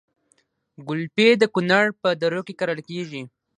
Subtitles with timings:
[0.87, 3.21] ګلپي د کونړ په درو کې کرل کیږي